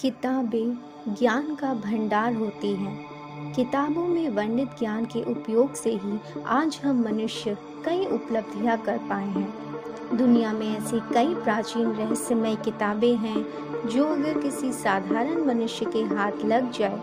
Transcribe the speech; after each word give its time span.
किताबें 0.00 1.14
ज्ञान 1.14 1.54
का 1.54 1.72
भंडार 1.74 2.34
होती 2.34 2.74
हैं। 2.74 3.52
किताबों 3.52 4.06
में 4.06 4.28
वर्णित 4.28 4.68
ज्ञान 4.78 5.04
के 5.04 5.22
उपयोग 5.22 5.74
से 5.74 5.90
ही 5.92 6.18
आज 6.46 6.80
हम 6.84 7.04
मनुष्य 7.04 7.56
कई 7.84 8.04
उपलब्धियाँ 8.06 8.76
कर 8.78 8.98
पाए 8.98 9.26
हैं। 9.26 10.16
दुनिया 10.16 10.52
में 10.52 10.66
ऐसी 10.68 11.00
कई 11.14 11.34
प्राचीन 11.34 11.92
रहस्यमय 11.92 12.56
किताबें 12.56 13.16
हैं, 13.16 13.46
जो 13.88 14.04
अगर 14.06 14.40
किसी 14.40 14.72
साधारण 14.72 15.44
मनुष्य 15.46 15.86
के 15.86 16.02
हाथ 16.14 16.44
लग 16.44 16.70
जाए 16.72 17.02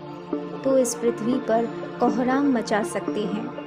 तो 0.64 0.78
इस 0.78 0.94
पृथ्वी 0.96 1.40
पर 1.40 1.66
कोहराम 2.00 2.52
मचा 2.54 2.84
सकते 2.84 3.22
हैं। 3.22 3.61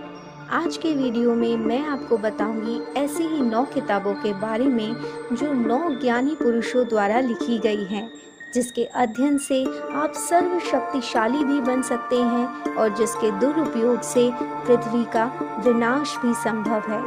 आज 0.53 0.77
के 0.77 0.93
वीडियो 0.93 1.35
में 1.35 1.57
मैं 1.57 1.81
आपको 1.87 2.17
बताऊँगी 2.19 2.81
ऐसी 2.97 3.23
ही 3.25 3.41
नौ 3.41 3.65
किताबों 3.65 4.13
के 4.15 4.33
बारे 4.33 4.65
में 4.65 4.95
जो 5.33 5.53
नौ 5.53 5.79
ज्ञानी 6.01 6.35
पुरुषों 6.35 6.87
द्वारा 6.89 7.21
लिखी 7.21 7.59
गई 7.59 7.85
हैं, 7.85 8.11
जिसके 8.55 8.85
अध्ययन 8.85 9.39
से 9.39 9.65
आप 9.95 10.13
सर्वशक्तिशाली 10.17 11.45
भी 11.45 11.61
बन 11.61 11.83
सकते 11.83 12.17
हैं 12.17 12.75
और 12.75 12.95
जिसके 12.97 13.31
दुरुपयोग 13.41 14.01
से 14.03 14.31
पृथ्वी 14.35 15.05
का 15.17 15.25
विनाश 15.67 16.17
भी 16.17 16.35
संभव 16.35 16.91
है। 16.91 17.03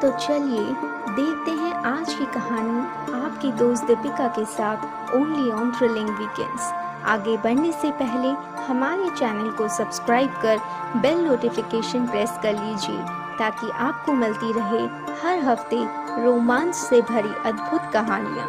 तो 0.00 0.10
चलिए 0.18 0.64
देखते 1.14 1.50
हैं 1.50 1.72
आज 1.84 2.14
की 2.14 2.26
कहानी 2.34 2.80
आपकी 3.20 3.52
दोस्त 3.52 3.84
दीपिका 3.84 4.28
के 4.28 4.44
साथ 4.44 5.14
ओनली 5.14 5.50
ऑन 5.50 5.72
थ्रिलिंग 5.72 6.08
वीकेंड्स 6.08 6.72
आगे 7.04 7.36
बढ़ने 7.36 7.72
से 7.72 7.90
पहले 7.92 8.28
हमारे 8.62 9.08
चैनल 9.10 9.50
को 9.50 9.68
सब्सक्राइब 9.68 10.30
कर 10.42 10.58
बेल 11.00 11.18
नोटिफिकेशन 11.18 12.06
प्रेस 12.06 12.38
कर 12.42 12.52
लीजिए, 12.54 12.98
ताकि 13.38 13.70
आपको 13.70 14.12
मिलती 14.12 14.52
रहे 14.52 14.82
हर 15.22 15.38
हफ़्ते 15.38 15.84
रोमांच 16.24 16.74
से 16.74 17.00
भरी 17.02 17.34
अद्भुत 17.48 17.92
कहानियाँ। 17.92 18.46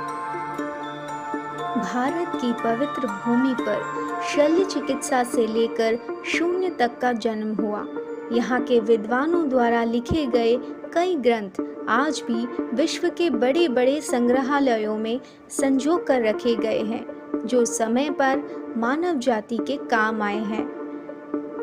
भारत 1.78 2.32
की 2.36 2.52
पवित्र 2.54 3.08
भूमि 3.08 3.54
पर 3.60 4.22
शल्य 4.26 4.64
चिकित्सा 4.64 5.24
से 5.24 5.48
लेकर 5.48 5.98
शून्य 6.28 6.70
तक 6.70 7.00
का 7.00 7.12
जन्म 7.14 7.54
हुआ। 7.56 7.86
यहाँ 8.32 8.62
के 8.62 8.80
विद्वानों 8.80 9.48
द्वारा 9.50 9.84
लिखे 9.84 10.26
गए 10.26 10.58
कई 10.94 11.16
ग्रंथ 11.16 11.62
आज 11.90 12.22
भी 12.28 12.46
विश्व 12.76 13.10
के 13.10 13.30
बड़े 13.30 13.68
बड़े 13.68 14.00
संग्रहालयों 14.02 14.98
में 14.98 15.20
संजो 15.50 15.98
कर 15.98 16.22
रखे 16.22 16.56
गए 16.56 16.82
हैं। 16.84 17.06
जो 17.46 17.66
समय 17.66 18.10
पर 18.10 18.44
मानव 18.78 19.20
जाति 19.20 19.58
के 19.58 19.78
काम 19.88 20.22
आए 20.22 20.44
हैं। 20.44 20.66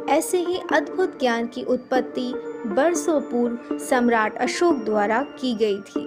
ऐसे 0.09 0.39
ही 0.39 0.61
अद्भुत 0.73 1.19
ज्ञान 1.21 1.47
की 1.47 1.63
उत्पत्ति 1.65 2.33
बरसों 2.67 3.21
पूर्व 3.21 3.79
सम्राट 3.79 4.37
अशोक 4.37 4.77
द्वारा 4.77 5.23
की 5.41 5.55
गई 5.55 5.81
थी। 5.81 6.07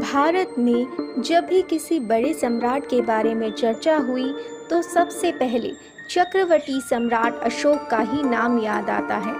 भारत 0.00 0.54
में 0.58 0.86
जब 1.18 1.46
भी 1.46 1.62
किसी 1.62 2.00
बड़े 2.00 2.32
सम्राट 2.34 2.86
के 2.86 3.00
बारे 3.00 3.34
में 3.34 3.50
चर्चा 3.52 3.96
हुई 3.98 4.32
तो 4.70 4.82
सबसे 4.82 5.32
पहले 5.32 5.72
चक्रवर्ती 6.10 6.80
सम्राट 6.80 7.40
अशोक 7.40 7.86
का 7.90 7.98
ही 7.98 8.22
नाम 8.22 8.58
याद 8.58 8.90
आता 8.90 9.16
है। 9.16 9.34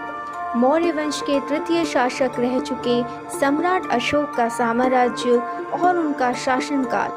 मौर्य 0.56 0.92
वंश 0.92 1.20
के 1.20 1.40
तृतीय 1.40 1.84
शासक 1.84 2.38
रह 2.38 2.60
चुके 2.60 3.02
सम्राट 3.38 3.90
अशोक 3.90 4.34
का 4.36 4.48
साम्राज्य 4.48 5.38
और 5.83 5.98
उनका 5.98 6.33
शासनकाल 6.33 7.10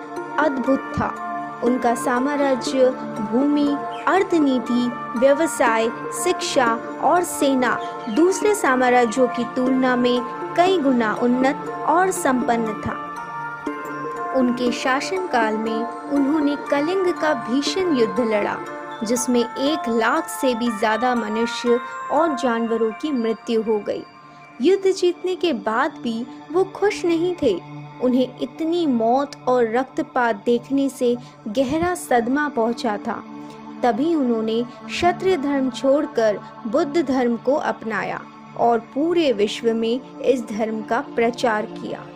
अद्भुत 0.45 0.93
था। 0.99 1.24
उनका 1.65 1.93
साम्राज्य, 1.95 2.89
भूमि, 3.31 3.67
अर्थनीति, 4.07 4.87
व्यवसाय, 5.17 5.89
शिक्षा 6.23 6.73
और 7.03 7.23
सेना 7.23 7.77
दूसरे 8.15 8.53
साम्राज्यों 8.55 9.27
की 9.27 9.43
तुलना 9.55 9.95
में 9.95 10.21
कई 10.57 10.77
गुना 10.77 11.13
उन्नत 11.13 11.69
और 11.87 12.11
संपन्न 12.11 12.73
था। 12.81 13.01
उनके 14.35 14.71
शासनकाल 14.71 15.57
में 15.57 15.83
उन्होंने 16.11 16.55
कलिंग 16.69 17.13
का 17.13 17.33
भीषण 17.49 17.95
युद्ध 17.97 18.19
लड़ा, 18.19 18.57
जिसमें 19.03 19.39
एक 19.41 19.89
लाख 19.89 20.27
से 20.31 20.53
भी 20.55 20.69
ज़्यादा 20.69 21.13
मनुष्य 21.15 21.79
और 22.11 22.35
जानवरों 22.35 22.91
की 22.91 23.11
मृत्यु 23.11 23.61
हो 23.61 23.79
गई। 23.79 24.03
युद्ध 24.61 24.91
जीतने 24.91 25.35
के 25.35 25.53
बाद 25.53 25.99
भी 26.03 26.25
वो 26.51 26.63
खुश 26.75 27.03
नहीं 27.05 27.35
थे। 27.41 27.53
उन्हें 28.03 28.39
इतनी 28.39 28.87
मौत 28.87 29.35
और 29.47 29.71
रक्तपात 29.71 30.35
देखने 30.45 30.89
से 30.89 31.17
गहरा 31.47 31.95
सदमा 31.95 32.49
पहुँचा 32.49 32.97
था। 32.97 33.23
तभी 33.83 34.15
उन्होंने 34.15 34.63
क्षत्रिय 34.85 35.37
धर्म 35.37 35.69
छोड़कर 35.69 36.39
बुद्ध 36.67 37.05
धर्म 37.05 37.37
को 37.37 37.53
अपनाया 37.53 38.21
और 38.57 38.79
पूरे 38.79 39.31
विश्व 39.31 39.73
में 39.73 40.19
इस 40.19 40.47
धर्म 40.49 40.81
का 40.81 40.99
प्रचार 41.01 41.65
किया। 41.65 42.07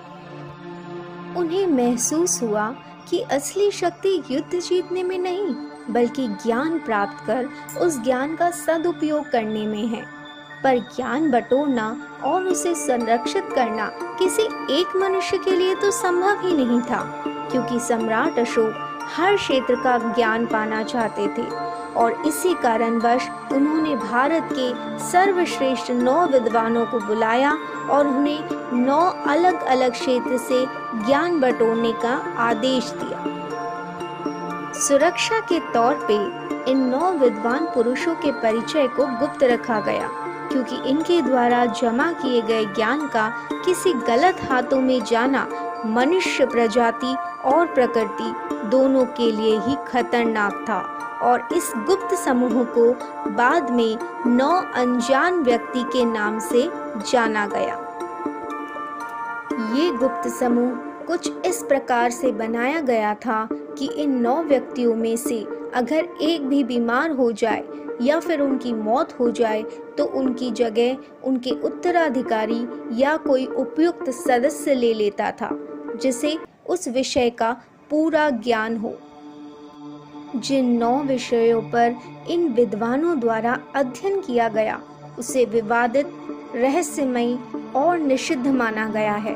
उन्हें 1.37 1.67
महसूस 1.67 2.43
हुआ 2.43 2.75
कि 3.09 3.21
असली 3.21 3.71
शक्ति 3.71 4.23
युद्ध 4.31 4.59
जीतने 4.59 5.03
में 5.03 5.17
नहीं, 5.17 5.55
बल्कि 5.89 6.27
ज्ञान 6.27 6.79
प्राप्त 6.79 7.27
कर 7.27 7.45
उस 7.81 8.03
ज्ञान 8.03 8.35
का 8.35 8.51
सदुपयोग 8.51 9.29
करने 9.29 9.67
में 9.67 9.87
है। 9.87 10.03
पर 10.63 10.77
ज्ञान 10.77 11.31
बटोरना 11.31 12.08
और 12.23 12.47
उसे 12.47 12.73
संरक्षित 12.75 13.49
करना 13.55 13.85
किसी 14.19 14.43
एक 14.71 14.95
मनुष्य 14.95 15.37
के 15.37 15.51
लिए 15.51 15.75
तो 15.75 15.91
संभव 15.91 16.41
ही 16.41 16.55
नहीं 16.55 16.81
था, 16.81 17.01
क्योंकि 17.51 17.79
सम्राट 17.79 18.39
अशोक 18.39 18.87
हर 19.15 19.35
क्षेत्र 19.35 19.75
का 19.75 19.97
ज्ञान 20.15 20.45
पाना 20.45 20.83
चाहते 20.83 21.27
थे। 21.27 21.47
और 21.95 22.23
इसी 22.27 22.53
कारणवश 22.53 23.29
उन्होंने 23.51 23.95
भारत 23.95 24.49
के 24.51 24.99
सर्वश्रेष्ठ 25.05 25.91
नौ 25.91 26.25
विद्वानों 26.27 26.85
को 26.85 26.99
बुलाया 26.99 27.51
और 27.91 28.07
उन्हें 28.07 28.49
नौ 28.75 28.99
अलग 29.27 29.65
अलग 29.65 29.91
क्षेत्र 29.91 30.37
से 30.39 30.65
ज्ञान 31.05 31.39
बटोरने 31.39 31.91
का 32.03 32.13
आदेश 32.39 32.91
दिया। 32.99 33.23
सुरक्षा 34.79 35.39
के 35.39 35.59
तौर 35.73 36.05
पे 36.11 36.15
इन 36.71 36.85
नौ 36.89 37.11
विद्वान 37.13 37.65
पुरुषों 37.65 38.15
के 38.15 38.31
परिचय 38.31 38.87
को 38.87 39.07
गुप्त 39.19 39.43
रखा 39.43 39.79
गया। 39.79 40.09
क्योंकि 40.51 40.89
इनके 40.89 41.21
द्वारा 41.21 41.65
जमा 41.65 42.11
किए 42.11 42.41
गए 42.41 42.65
ज्ञान 42.65 43.07
का 43.07 43.29
किसी 43.65 43.93
गलत 44.07 44.41
हाथों 44.49 44.81
में 44.81 45.03
जाना 45.03 45.47
मनुष्य 45.85 46.45
प्रजाति 46.45 47.15
और 47.45 47.65
प्रकृति 47.65 48.33
दोनों 48.69 49.05
के 49.17 49.31
लिए 49.31 49.59
ही 49.59 49.75
खतरनाक 49.87 50.65
था। 50.69 50.79
और 51.21 51.47
इस 51.53 51.71
गुप्त 51.77 52.15
समूह 52.15 52.63
को 52.77 52.91
बाद 53.31 53.69
में 53.69 53.97
नौ 54.27 54.51
अनजान 54.75 55.41
व्यक्ति 55.43 55.83
के 55.83 56.03
नाम 56.05 56.39
से 56.39 56.69
जाना 57.11 57.45
गया। 57.47 57.75
ये 59.75 59.89
गुप्त 59.91 60.27
समूह 60.29 60.75
कुछ 61.05 61.31
इस 61.45 61.63
प्रकार 61.63 62.09
से 62.09 62.31
बनाया 62.31 62.79
गया 62.81 63.13
था 63.15 63.47
कि 63.51 63.87
इन 63.93 64.19
नौ 64.21 64.35
व्यक्तियों 64.43 64.95
में 64.95 65.15
से 65.17 65.39
अगर 65.75 66.07
एक 66.21 66.47
भी 66.47 66.63
बीमार 66.63 67.11
हो 67.11 67.31
जाए 67.31 67.63
या 68.01 68.19
फिर 68.19 68.41
उनकी 68.41 68.73
मौत 68.73 69.19
हो 69.19 69.29
जाए 69.31 69.63
तो 69.97 70.05
उनकी 70.05 70.51
जगह 70.51 70.97
उनके 71.23 71.51
उत्तराधिकारी 71.51 72.65
या 72.93 73.15
कोई 73.17 73.45
उपयुक्त 73.45 74.09
सदस्य 74.09 74.73
ले 74.73 74.93
लेता 74.93 75.31
था, 75.31 75.49
जिसे 76.01 76.37
उस 76.67 76.87
विषय 76.87 77.29
का 77.29 77.51
पूरा 77.89 78.29
ज्ञान 78.29 78.77
हो। 78.77 78.95
जिन 80.35 80.65
नौ 80.77 80.97
विषयों 81.03 81.61
पर 81.61 81.95
इन 82.29 82.47
विद्वानों 82.47 83.19
द्वारा 83.19 83.59
अध्ययन 83.75 84.19
किया 84.21 84.47
गया, 84.47 84.81
उसे 85.19 85.45
विवादित, 85.45 86.11
रहस्यमयी 86.55 87.37
और 87.75 87.97
निषिद्ध 87.97 88.47
माना 88.47 88.87
गया 88.89 89.15
है, 89.15 89.35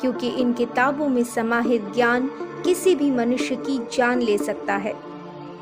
क्योंकि 0.00 0.28
इन 0.28 0.52
किताबों 0.52 1.08
में 1.08 1.22
समाहित 1.24 1.92
ज्ञान 1.94 2.30
किसी 2.64 2.94
भी 2.94 3.10
मनुष्य 3.10 3.56
की 3.56 3.78
जान 3.96 4.22
ले 4.22 4.38
सकता 4.38 4.76
है। 4.76 5.09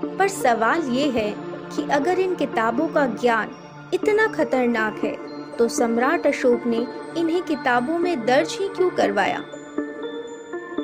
पर 0.05 0.29
सवाल 0.29 0.83
ये 0.83 1.09
है 1.11 1.31
कि 1.77 1.89
अगर 1.91 2.19
इन 2.19 2.35
किताबों 2.35 2.89
का 2.89 3.07
ज्ञान 3.07 3.51
इतना 3.95 4.27
खतरनाक 4.27 4.95
है 5.05 5.17
तो 5.57 5.69
सम्राट 5.69 6.27
अशोक 6.27 6.67
ने 6.67 6.87
इन्हें 7.17 7.43
किताबों 7.43 7.99
में 7.99 8.27
दर्ज 8.27 8.57
ही 8.61 8.69
क्यों 8.69 8.91
करवाया? 8.91 9.45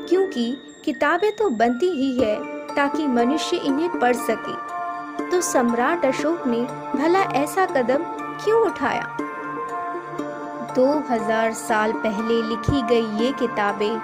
क्योंकि 0.08 0.56
किताबें 0.84 1.36
तो 1.36 1.50
बनती 1.50 1.90
ही 1.90 2.18
है 2.18 2.36
ताकि 2.74 3.06
मनुष्य 3.06 3.56
इन्हें 3.56 3.98
पढ़ 4.00 4.16
सके। 4.16 5.30
तो 5.30 5.40
सम्राट 5.40 6.04
अशोक 6.04 6.46
ने 6.46 6.60
भला 6.98 7.20
ऐसा 7.20 7.66
कदम 7.66 8.04
क्यों 8.44 8.60
उठाया? 8.60 9.16
2000 10.74 11.52
साल 11.52 11.92
पहले 11.92 12.42
लिखी 12.42 12.82
गई 12.82 13.24
ये 13.24 13.32
किताबें 13.32 14.00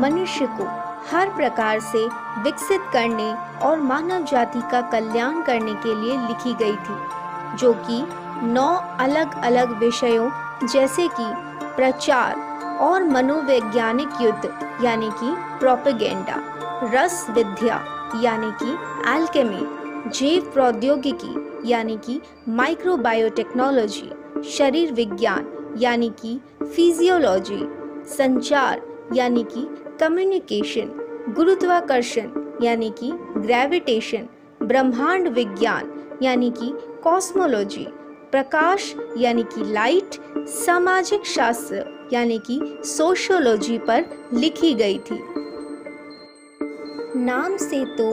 मनुष्य 0.00 0.48
को 0.50 0.85
हर 1.10 1.28
प्रकार 1.30 1.80
से 1.80 2.06
विकसित 2.42 2.80
करने 2.92 3.32
और 3.66 3.80
मानव 3.80 4.24
जाति 4.24 4.60
का 4.70 4.80
कल्याण 4.90 5.42
करने 5.42 5.74
के 5.74 5.94
लिए 5.94 6.16
लिखी 6.26 6.54
गई 6.54 6.76
थी, 6.76 6.96
जो 7.56 7.72
कि 7.86 8.02
नौ 8.46 8.68
अलग 9.00 9.42
अलग 9.44 9.78
विषयों 9.78 10.30
जैसे 10.66 11.08
कि 11.08 11.26
प्रचार 11.76 12.34
और 12.80 13.04
मनोवैज्ञानिक 13.04 14.20
युद्ध, 14.20 14.50
यानी 14.84 15.10
कि 15.10 15.34
प्रोपेगेंडा, 15.58 16.36
रस 16.94 17.26
विद्या, 17.30 17.80
यानी 18.22 18.50
कि 18.62 18.72
एल्केमी, 19.12 19.66
जैव 20.10 20.50
प्रौद्योगिकी, 20.52 21.34
यानी 21.70 21.96
कि 21.96 22.20
माइक्रोबायोटेक्नोलॉजी, 22.48 24.10
शरीर 24.50 24.92
विज्ञान, 24.92 25.46
यानी 25.78 26.08
कि 26.20 26.40
फिजियोलॉजी, 26.76 27.60
संचार, 28.08 28.82
यानी 29.14 29.42
कि 29.42 29.68
कम्युनिकेशन 30.00 30.88
गुरुत्वाकर्षण, 31.36 32.30
यानी 32.62 32.90
कि 32.98 33.10
ग्रेविटेशन 33.36 34.28
ब्रह्मांड 34.62 35.28
विज्ञान, 35.28 35.92
यानी 36.22 36.50
कि 36.50 36.72
कॉस्मोलॉजी 37.02 37.86
प्रकाश, 38.32 38.94
यानी 39.18 39.42
कि 39.42 39.64
लाइट 39.72 40.14
सामाजिक 40.48 41.26
शास्त्र, 41.26 41.84
यानी 42.12 42.38
कि 42.38 42.60
सोशियोलॉजी 42.84 43.78
पर 43.78 44.04
लिखी 44.32 44.74
गई 44.74 44.98
थी। 44.98 45.18
नाम 47.18 47.56
से 47.56 47.84
तो 47.98 48.12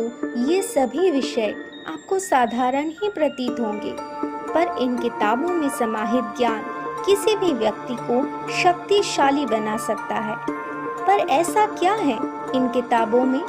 ये 0.52 0.62
सभी 0.62 1.12
विषय 1.12 1.54
आपको 1.88 2.20
साधारण 2.20 2.90
ही 2.92 3.10
प्रतीत 3.10 3.60
होंगे, 3.60 3.96
पर 4.54 4.78
इन 4.82 4.98
किताबों 4.98 5.50
में 5.50 5.70
समाहित 5.70 6.38
ज्ञान 6.38 6.64
किसी 7.06 7.36
भी 7.36 7.54
व्यक्ति 7.54 7.96
को 8.02 8.22
शक्तिशाली 8.54 9.46
बना 9.46 9.78
सकता 9.78 10.16
है। 10.16 10.63
पर 11.14 11.20
ऐसा 11.20 11.66
क्या 11.66 11.94
है 11.94 12.18
इन 12.56 12.70
किताबों 12.74 13.24
में? 13.26 13.42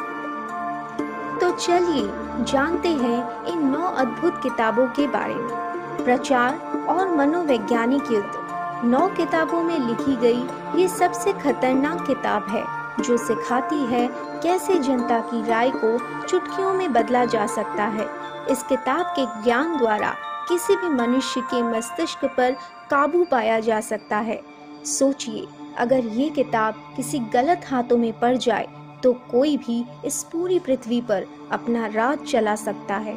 तो 1.40 1.50
चलिए 1.50 2.08
जानते 2.44 2.88
हैं 2.88 3.44
इन 3.44 3.66
नौ 3.68 3.82
अद्भुत 3.82 4.42
किताबों 4.42 4.86
के 4.86 5.06
बारे 5.06 5.34
में। 5.34 6.04
प्रचार 6.04 6.58
और 6.88 7.16
मनोवैज्ञानिक 7.16 8.12
युद्ध। 8.12 8.84
नौ 8.84 9.08
किताबों 9.08 9.62
में 9.62 9.78
लिखी 9.78 10.16
गई 10.16 10.44
ये 10.80 10.88
सबसे 10.88 11.32
खतरनाक 11.32 12.06
किताब 12.06 12.46
है, 12.48 12.64
जो 13.02 13.16
सिखाती 13.16 13.80
है 13.86 14.06
कैसे 14.42 14.78
जनता 14.78 15.18
की 15.18 15.48
राय 15.48 15.72
को 15.76 15.98
चुटकियों 16.26 16.74
में 16.74 16.92
बदला 16.92 17.24
जा 17.24 17.46
सकता 17.46 17.84
है। 17.84 18.08
इस 18.50 18.62
किताब 18.62 19.06
के 19.18 19.42
ज्ञान 19.42 19.76
द्वारा 19.76 20.14
किसी 20.48 20.76
भी 20.76 20.88
मनुष्य 20.88 21.40
के 21.40 21.62
मस्तिष्क 21.62 22.24
पर 22.24 22.52
काबू 22.90 23.24
पाया 23.24 23.60
जा 23.60 23.80
सकता 23.80 24.16
है। 24.16 24.42
सोचिए 24.84 25.48
अगर 25.78 26.06
ये 26.06 26.28
किताब 26.30 26.74
किसी 26.96 27.18
गलत 27.18 27.66
हाथों 27.70 27.96
में 27.96 28.12
पड़ 28.20 28.36
जाए 28.36 28.66
तो 29.02 29.12
कोई 29.12 29.56
भी 29.56 29.84
इस 30.04 30.22
पूरी 30.22 30.58
पृथ्वी 30.58 31.00
पर 31.00 31.26
अपना 31.52 31.86
राज 31.86 32.18
चला 32.18 32.54
सकता 32.56 32.96
है। 32.96 33.16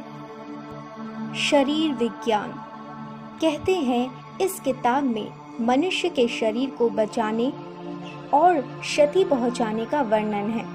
शरीर 1.36 1.94
विज्ञान। 1.94 2.52
कहते 3.42 3.76
हैं, 3.76 4.10
इस 4.38 4.60
किताब 4.60 5.04
में 5.04 5.32
मनुष्य 5.62 6.10
के 6.10 6.28
शरीर 6.28 6.70
को 6.70 6.90
बचाने 6.90 7.52
और 8.34 8.62
क्षति 8.82 9.24
पहुँचाने 9.24 9.86
का 9.86 10.02
वर्णन 10.02 10.50
है। 10.50 10.66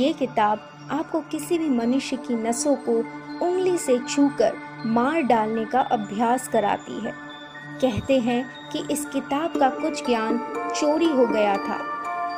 ये 0.00 0.12
किताब 0.12 0.68
आपको 0.90 1.20
किसी 1.20 1.58
भी 1.58 1.68
मनुष्य 1.68 2.16
की 2.16 2.34
नसों 2.34 2.76
को 2.88 2.98
उंगली 3.46 3.76
से 3.78 3.98
छूकर 3.98 4.56
मार 4.86 5.22
डालने 5.22 5.64
का 5.64 5.80
अभ्यास 5.80 6.48
कराती 6.48 7.00
है। 7.00 7.29
कहते 7.84 8.18
हैं 8.18 8.70
कि 8.72 8.84
इस 8.90 9.04
किताब 9.04 9.60
का 9.60 9.68
कुछ 9.68 10.06
ज्ञान 10.06 10.38
चोरी 10.76 11.08
हो 11.08 11.26
गया 11.26 11.56
था, 11.56 11.78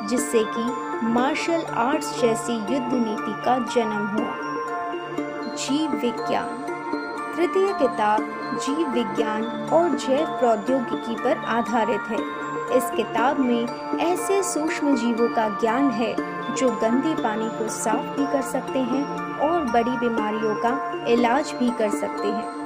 जिससे 0.07 0.43
कि 0.43 0.71
मार्शल 1.05 1.65
आर्ट्स 1.65 2.21
जैसी 2.21 2.53
युद्ध 2.53 2.93
नीति 2.93 3.33
का 3.45 3.57
जन्म 3.57 4.07
हुआ। 4.07 4.35
जीव 5.55 5.91
विज्ञान। 5.91 6.47
तृतीय 7.35 7.73
किताब 7.73 8.21
जीव 8.65 8.89
विज्ञान 8.89 9.43
और 9.45 9.89
जैव 9.89 10.27
प्रौद्योगिकी 10.27 11.15
पर 11.15 11.37
आधारित 11.37 12.01
है। 12.01 12.19
इस 12.77 12.91
किताब 12.95 13.39
में 13.39 13.67
ऐसे 13.99 14.43
सूक्ष्म 14.43 14.95
जीवों 14.95 15.29
का 15.29 15.49
ज्ञान 15.49 15.89
है, 15.89 16.15
जो 16.55 16.69
गंदे 16.69 17.23
पानी 17.23 17.49
को 17.49 17.69
साफ़ 17.69 18.19
भी 18.19 18.25
कर 18.25 18.41
सकते 18.41 18.79
हैं 18.79 19.37
और 19.39 19.63
बड़ी 19.63 19.97
बीमारियों 19.97 20.55
का 20.55 21.05
इलाज 21.07 21.51
भी 21.51 21.69
कर 21.69 21.89
सकते 21.89 22.27
हैं। 22.27 22.63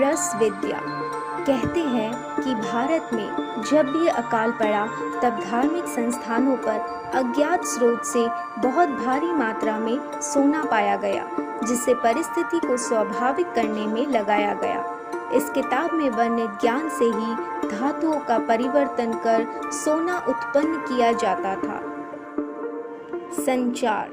रस 0.00 0.32
विद्या 0.36 1.07
कहते 1.48 1.80
हैं 1.80 2.40
कि 2.40 2.54
भारत 2.54 3.10
में 3.12 3.62
जब 3.70 3.86
भी 3.86 4.08
अकाल 4.08 4.50
पड़ा, 4.50 4.86
तब 5.20 5.44
धार्मिक 5.50 5.84
संस्थानों 5.84 6.56
पर 6.56 7.10
अज्ञात 7.14 7.64
स्रोत 7.64 8.04
से 8.04 8.26
बहुत 8.58 8.88
भारी 8.88 9.32
मात्रा 9.32 9.78
में 9.78 10.20
सोना 10.20 10.64
पाया 10.64 10.96
गया, 10.96 11.30
जिससे 11.64 11.94
परिस्थिति 11.94 12.66
को 12.66 12.76
स्वाभाविक 12.76 13.46
करने 13.46 13.86
में 13.86 14.06
लगाया 14.06 14.54
गया। 14.54 14.98
इस 15.32 15.50
किताब 15.50 15.92
में 15.92 16.10
वर्णित 16.10 16.50
ज्ञान 16.50 16.88
से 16.88 17.04
ही 17.04 17.34
धातुओं 17.68 18.20
का 18.20 18.38
परिवर्तन 18.38 19.12
कर 19.12 19.70
सोना 19.72 20.24
उत्पन्न 20.28 20.74
किया 20.74 21.12
जाता 21.12 21.54
था। 21.54 21.82
संचार। 23.42 24.10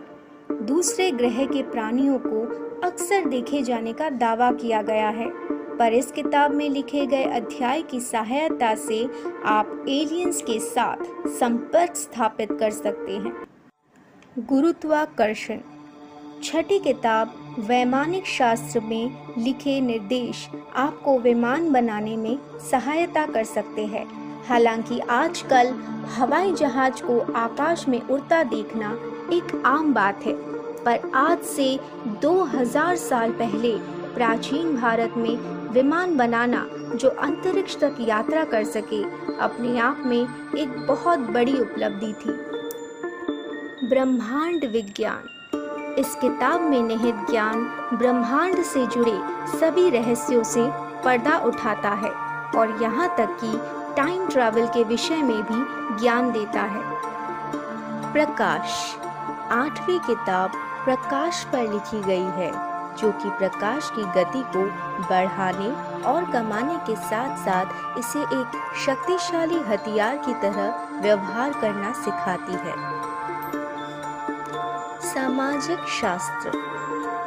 दूसरे 0.62 1.12
ग्रह 1.12 1.46
के 1.46 1.64
प्राणियों 1.64 2.18
को 2.18 2.66
अक्सर 2.88 3.26
देखे 3.26 3.62
जाने 3.62 3.94
का 3.94 4.10
दावा 4.10 4.52
किया 4.52 4.82
गया 4.82 5.10
है। 5.10 5.45
पर 5.80 5.94
इस 5.94 6.12
किताब 6.12 6.52
में 6.52 6.70
लिखे 6.70 7.06
गए 7.06 7.24
अध्याय 7.24 7.82
की 7.82 8.00
सहायता 8.00 8.76
से 8.76 9.10
आप 9.46 9.86
एलियंस 9.90 10.42
के 10.42 10.60
साथ 10.60 11.28
संपर्क 11.28 11.96
स्थापित 11.96 12.52
कर 12.52 12.72
सकते 12.72 13.12
हैं। 13.12 13.48
गुरुत्वाकर्षण। 14.40 15.60
छठी 16.44 16.80
किताब 16.80 17.56
वैमानिक 17.60 18.26
शास्त्र 18.26 18.80
में 18.80 19.12
लिखे 19.38 19.82
निर्देश 19.82 20.50
आपको 20.76 21.20
विमान 21.20 21.72
बनाने 21.72 22.18
में 22.18 22.38
सहायता 22.72 23.26
कर 23.26 23.44
सकते 23.44 23.86
हैं। 23.86 24.06
हालाँकि 24.46 25.00
आजकल 25.00 25.74
हवाई 26.16 26.54
जहाज़ 26.54 27.04
को 27.04 27.20
आकाश 27.34 27.88
में 27.88 28.02
उड़ता 28.02 28.44
देखना 28.44 29.00
एक 29.34 29.62
आम 29.66 29.94
बात 29.94 30.26
है, 30.26 30.34
पर 30.84 31.12
आज 31.16 31.40
से 31.40 31.80
2000 32.22 32.96
साल 32.96 33.32
पहले 33.32 34.05
प्राचीन 34.16 34.82
भारत 34.82 35.14
में 35.18 35.38
विमान 35.70 36.18
बनाना 36.18 36.68
जो 36.96 37.10
अंतरिक्ष 37.10 37.78
तक 37.80 37.96
यात्रा 38.00 38.44
कर 38.44 38.64
सके, 38.64 39.04
अपने 39.38 39.80
आप 39.80 39.98
में 40.06 40.28
एक 40.58 40.88
बहुत 40.88 41.20
बड़ी 41.20 41.60
उपलब्धि 41.60 42.14
थी। 42.14 42.32
ब्रह्मांड 43.90 44.66
विज्ञान। 44.66 45.30
इस 46.00 46.16
किताब 46.16 46.62
में 46.62 46.84
निहित 46.84 47.16
ज्ञान 47.16 47.64
ब्रह्मांड 47.94 48.64
से 48.64 48.88
जुड़े 48.88 49.20
सभी 49.58 49.90
रहस्यों 49.90 50.44
से 50.44 50.66
पर्दा 51.06 51.38
उठाता 51.38 51.90
है 51.90 52.12
और 52.60 52.80
यहाँ 52.82 53.16
तक 53.18 53.38
कि 53.44 53.60
टाइम 53.96 54.28
ट्रैवल 54.28 54.68
के 54.68 54.84
विषय 54.84 55.18
में 55.18 55.44
भी 55.44 55.66
ज्ञान 56.00 56.32
देता 56.32 56.62
है। 56.62 56.82
प्रकाश। 58.14 58.98
आठवीं 59.52 60.00
किताब 60.00 60.52
प्रकाश 60.86 61.44
पर 61.44 61.62
लिखी 61.74 62.02
गई 62.02 62.44
है। 62.44 62.75
जो 62.98 63.12
कि 63.12 63.30
प्रकाश 63.30 63.90
की 63.96 64.04
गति 64.16 64.44
को 64.56 64.64
बढ़ाने 65.10 65.70
और 66.02 66.32
कमाने 66.32 66.78
के 66.88 66.96
साथ 66.96 67.38
साथ 67.38 68.00
इसे 68.00 68.20
एक 68.20 68.62
शक्तिशाली 68.86 69.60
हथियार 69.60 70.18
की 70.18 70.34
तरह 70.34 71.00
व्यवहार 71.02 71.54
करना 71.54 71.94
सिखाती 71.94 72.54
है। 72.54 72.76
सामाजिक 75.02 75.88
शास्त्र। 75.92 76.52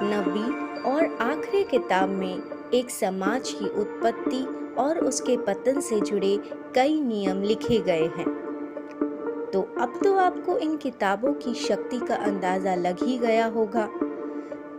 नवी 0.02 0.48
और 0.82 1.04
आखिरी 1.20 1.64
किताब 1.64 2.08
में 2.08 2.42
एक 2.74 2.90
समाज 2.90 3.50
की 3.50 3.68
उत्पत्ति 3.80 4.42
और 4.78 4.98
उसके 4.98 5.36
पतन 5.36 5.80
से 5.80 6.00
जुड़े 6.00 6.36
कई 6.74 7.00
नियम 7.00 7.42
लिखे 7.42 7.78
गए 7.78 8.06
हैं। 8.16 8.26
तो 9.52 9.60
अब 9.80 10.00
तो 10.04 10.16
आपको 10.18 10.56
इन 10.58 10.76
किताबों 10.76 11.32
की 11.34 11.54
शक्ति 11.54 11.98
का 11.98 12.14
अंदाज़ा 12.14 12.74
लग 12.74 13.02
ही 13.02 13.18
गया 13.18 13.46
होगा। 13.46 13.88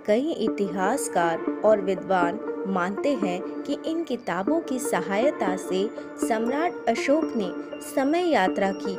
कई 0.09 0.31
इतिहासकार 0.31 1.61
और 1.65 1.81
विद्वान 1.81 2.39
मानते 2.67 3.09
हैं 3.13 3.41
कि 3.63 3.77
इन 3.85 4.03
किताबों 4.03 4.59
की 4.59 4.79
सहायता 4.79 5.55
से 5.57 5.89
सम्राट 6.27 6.89
अशोक 6.89 7.33
ने 7.35 7.51
समय 7.89 8.29
यात्रा 8.29 8.71
की। 8.71 8.95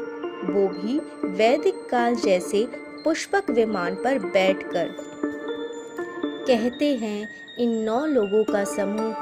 वो 0.52 0.68
भी 0.68 0.98
वैदिक 1.28 1.74
काल 1.90 2.14
जैसे 2.14 2.68
पुष्पक 3.04 3.50
विमान 3.50 3.94
पर 3.94 4.18
बैठकर। 4.18 4.94
कहते 6.46 6.94
हैं, 6.96 7.28
इन 7.58 7.72
नौ 7.72 8.04
लोगों 8.06 8.44
का 8.44 8.64
समूह 8.64 9.14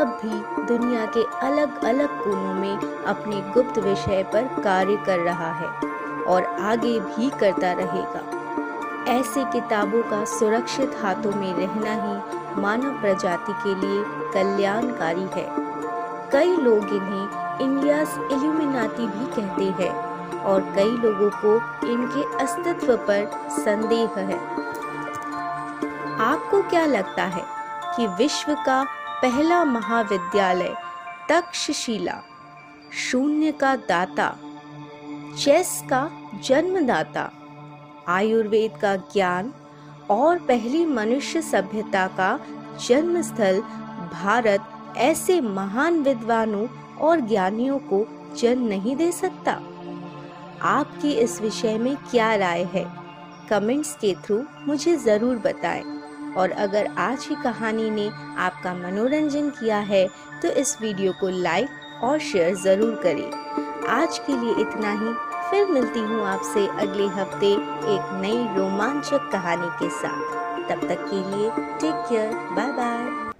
अब 0.00 0.20
भी 0.24 0.66
दुनिया 0.66 1.06
के 1.06 1.24
अलग 1.46 1.84
अलग 1.84 2.22
कोनों 2.22 2.54
में 2.54 3.04
अपने 3.04 3.40
गुप्त 3.52 3.78
विषय 3.78 4.24
पर 4.32 4.62
कार्य 4.62 4.96
कर 5.06 5.18
रहा 5.18 5.52
है 5.52 5.88
और 6.24 6.44
आगे 6.44 7.00
भी 7.00 7.30
करता 7.30 7.72
रहेगा। 7.72 8.33
ऐसे 9.08 9.44
किताबों 9.44 10.02
का 10.02 10.24
सुरक्षित 10.24 10.94
हाथों 11.02 11.32
में 11.32 11.52
रहना 11.54 11.94
ही 11.94 12.60
मानव 12.60 13.00
प्रजाति 13.00 13.52
के 13.52 13.74
लिए 13.74 14.04
कल्याणकारी 14.32 15.26
है। 15.32 15.46
कई 16.32 16.56
लोग 16.56 16.88
इन्हें 16.88 17.58
इंडियाज 17.60 18.08
इल्यूमिनाती 18.32 19.06
भी 19.06 19.26
कहते 19.26 19.64
हैं 19.82 19.92
और 20.40 20.60
कई 20.76 20.90
लोगों 21.04 21.30
को 21.34 21.54
इनके 21.86 22.22
अस्तित्व 22.44 22.96
पर 22.96 23.48
संदेह 23.50 24.18
है। 24.18 24.38
आपको 26.20 26.62
क्या 26.62 26.86
लगता 26.86 27.24
है 27.24 27.44
कि 27.96 28.06
विश्व 28.06 28.54
का 28.54 28.82
पहला 29.22 29.64
महाविद्यालय 29.64 30.74
तक्षशिला, 31.28 32.20
शून्य 32.92 33.52
का 33.52 33.76
दाता, 33.76 34.34
चेस 35.38 35.82
का 35.84 36.10
जन्मदाता 36.44 37.30
आयुर्वेद 38.08 38.76
का 38.80 38.94
ज्ञान 39.12 39.52
और 40.10 40.38
पहली 40.38 40.84
मनुष्य 40.86 41.42
सभ्यता 41.42 42.06
का 42.16 42.38
जन्म 42.88 43.20
स्थल 43.22 43.60
भारत 44.12 44.70
ऐसे 44.96 45.40
महान 45.40 46.02
विद्वानों 46.02 46.66
और 46.98 47.20
ज्ञानियों 47.20 47.78
को 47.92 48.04
जन्म 48.38 48.66
नहीं 48.68 48.96
दे 48.96 49.10
सकता। 49.12 49.52
आपकी 50.62 51.12
इस 51.12 51.40
विषय 51.42 51.78
में 51.78 51.96
क्या 52.10 52.34
राय 52.34 52.62
है? 52.64 52.84
कमेंट्स 53.50 53.94
के 53.94 54.14
थ्रू 54.24 54.42
मुझे 54.66 54.96
ज़रूर 54.96 55.36
बताएँ। 55.36 55.82
और 56.36 56.50
अगर 56.50 56.86
आज 56.98 57.26
की 57.26 57.34
कहानी 57.34 57.90
ने 57.90 58.08
आपका 58.38 58.74
मनोरंजन 58.74 59.50
किया 59.50 59.78
है 59.82 60.06
तो 60.42 60.48
इस 60.50 60.76
वीडियो 60.80 61.12
को 61.12 61.28
लाइक 61.42 62.02
और 62.04 62.18
शेयर 62.20 62.54
ज़रूर 62.54 62.94
करें। 63.04 63.30
आज 63.90 64.18
के 64.18 64.36
लिए 64.36 64.54
इतना 64.62 64.92
ही। 64.92 65.14
फिर 65.54 65.66
मिलती 65.66 66.00
हूँ 66.00 66.24
आपसे 66.26 66.66
अगले 66.82 67.06
हफ़्ते 67.08 67.46
एक 67.94 68.08
नई 68.22 68.56
रोमांचक 68.56 69.28
कहानी 69.32 69.68
के 69.78 69.90
साथ। 69.90 70.70
तब 70.70 70.88
तक 70.88 71.04
के 71.10 71.18
लिए 71.30 71.50
टेक 71.80 72.04
केयर 72.08 72.34
बाय 72.56 72.72
बाय 72.72 73.33